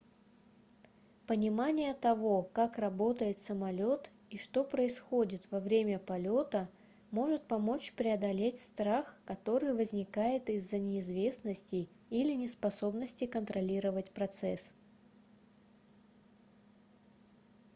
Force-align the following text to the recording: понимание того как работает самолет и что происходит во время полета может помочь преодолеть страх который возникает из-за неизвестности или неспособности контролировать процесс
понимание 1.27 1.93
того 1.93 2.49
как 2.53 2.79
работает 2.79 3.39
самолет 3.43 4.09
и 4.31 4.39
что 4.39 4.63
происходит 4.63 5.45
во 5.51 5.59
время 5.59 5.99
полета 5.99 6.67
может 7.11 7.43
помочь 7.43 7.93
преодолеть 7.93 8.59
страх 8.59 9.15
который 9.25 9.73
возникает 9.75 10.49
из-за 10.49 10.79
неизвестности 10.79 11.87
или 12.09 12.33
неспособности 12.33 13.27
контролировать 13.27 14.09
процесс 14.11 14.73